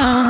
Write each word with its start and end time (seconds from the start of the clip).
down. 0.00 0.29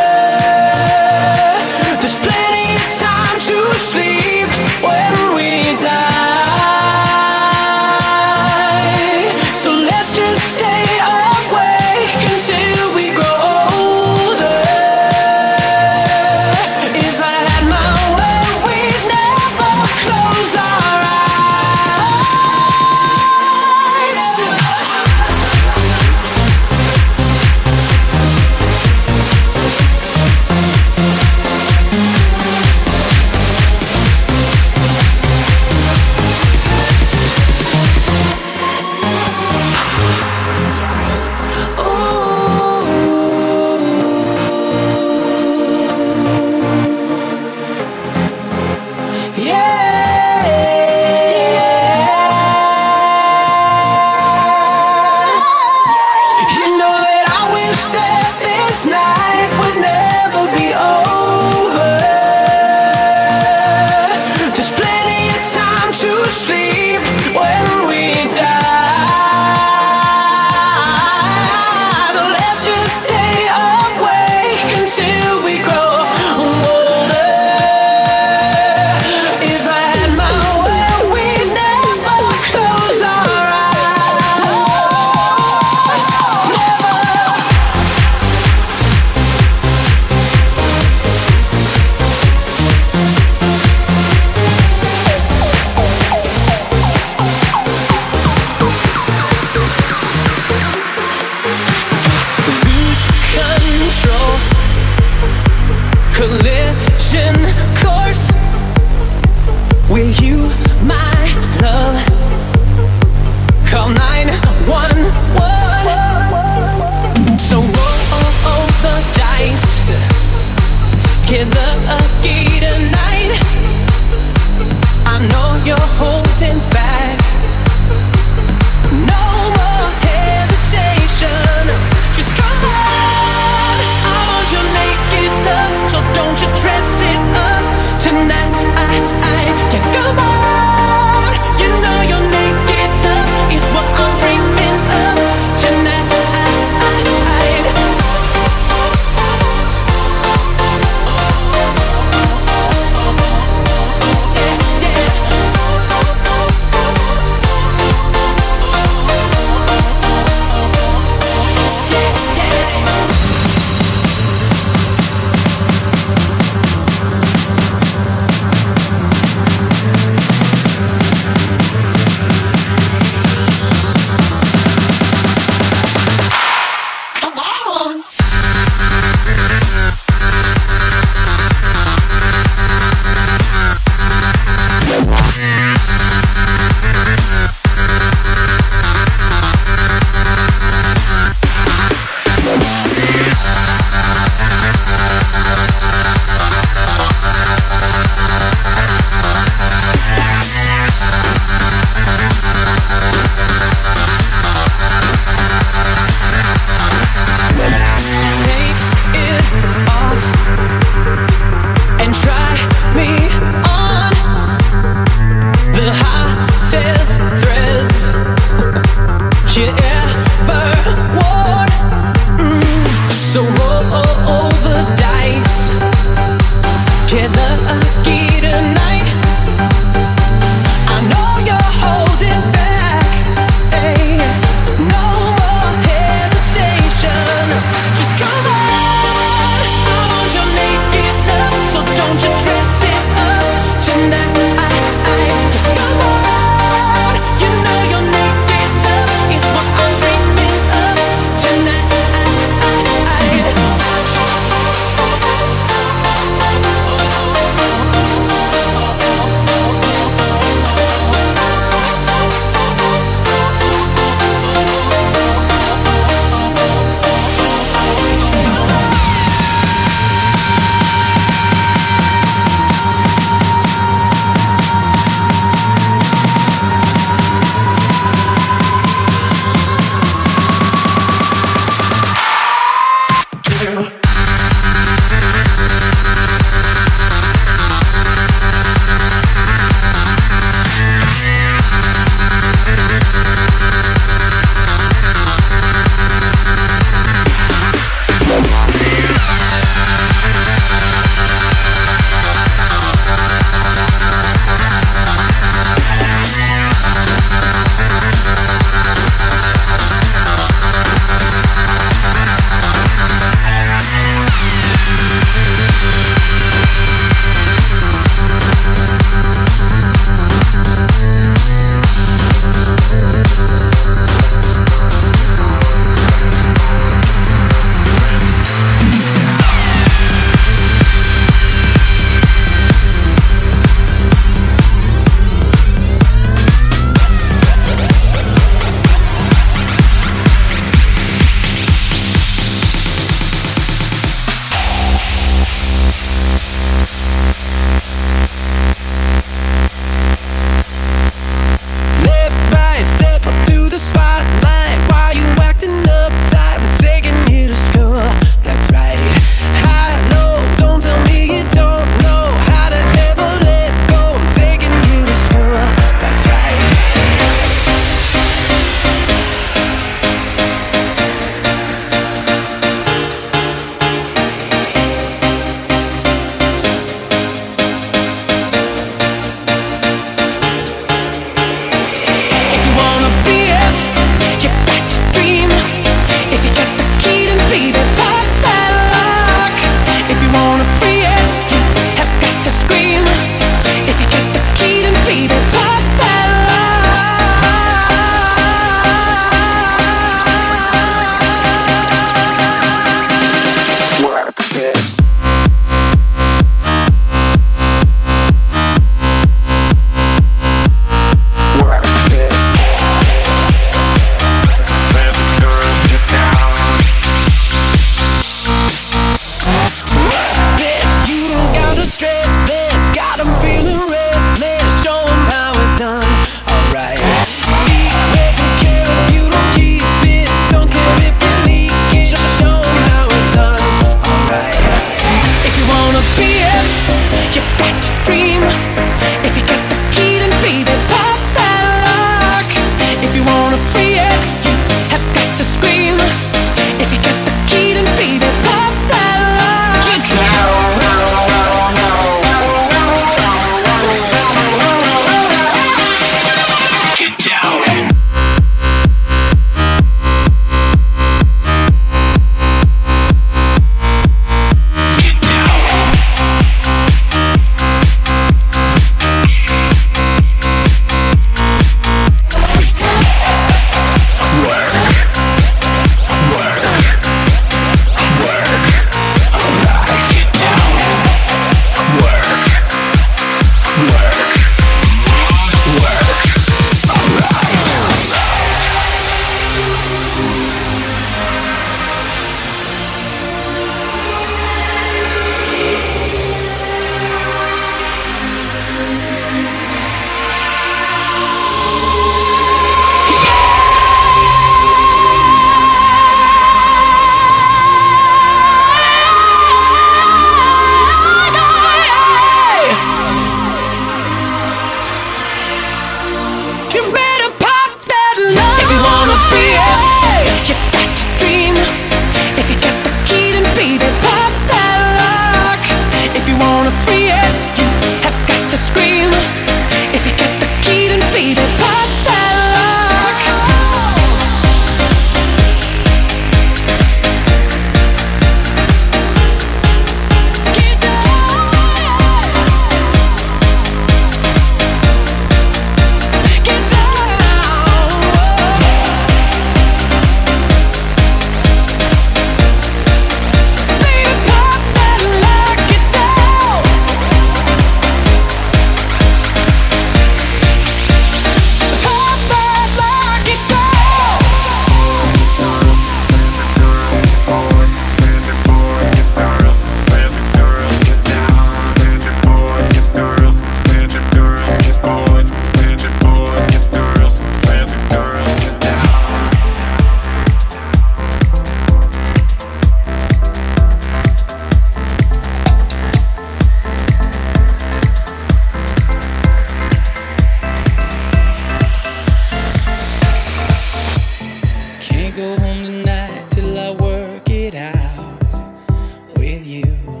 you. 599.65 600.00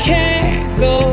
can't 0.00 0.78
go 0.80 1.03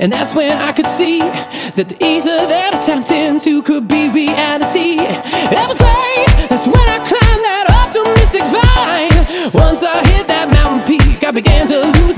And 0.00 0.12
that's 0.12 0.34
when 0.34 0.58
I 0.58 0.72
could 0.72 0.86
see 0.86 1.18
that 1.18 1.88
the 1.88 1.96
ether 2.04 2.40
that 2.52 2.74
I 2.74 2.80
tapped 2.80 3.10
into 3.10 3.62
could 3.62 3.88
be 3.88 4.08
reality. 4.10 4.96
That 4.96 5.66
was 5.68 5.78
great. 5.78 6.28
That's 6.48 6.66
when 6.66 6.86
I 6.88 6.98
climbed 7.00 7.44
that 7.48 7.66
optimistic 7.84 8.44
vine. 8.44 9.52
Once 9.54 9.82
I 9.82 10.04
hit 10.12 10.28
that 10.28 10.48
mountain 10.52 10.84
peak, 10.86 11.24
I 11.24 11.30
began 11.30 11.66
to 11.68 11.78
lose. 11.80 12.15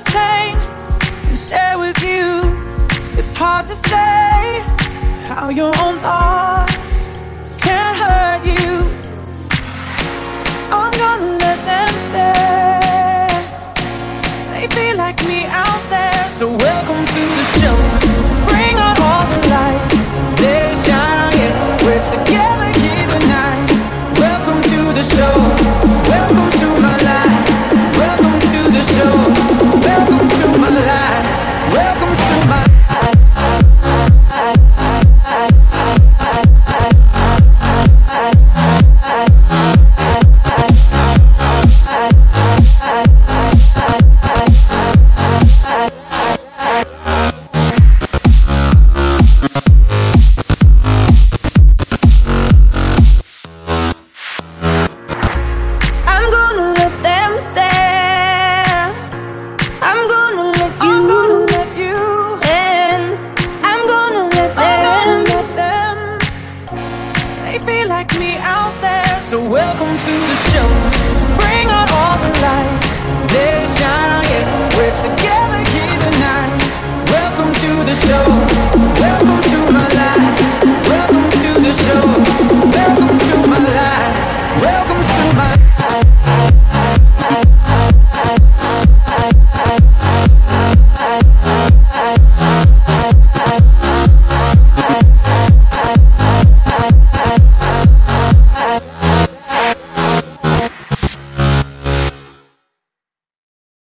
entertain 0.00 0.56
and 1.28 1.38
share 1.38 1.78
with 1.78 2.02
you. 2.02 2.40
It's 3.18 3.34
hard 3.34 3.66
to 3.68 3.74
say 3.74 4.60
how 5.26 5.48
your 5.48 5.72
own 5.82 5.98
thoughts 5.98 7.08
can 7.60 7.94
hurt 7.94 8.44
you. 8.44 8.88
I'm 10.72 10.92
gonna 10.92 11.38
let 11.38 11.58
them 11.64 11.88
stay. 12.06 13.28
They 14.52 14.66
feel 14.74 14.96
like 14.96 15.18
me 15.26 15.44
out 15.46 15.82
there, 15.90 16.30
so. 16.30 16.69